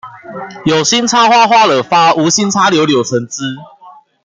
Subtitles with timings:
[0.65, 3.43] 有心插花花惹發，無心插柳柳橙汁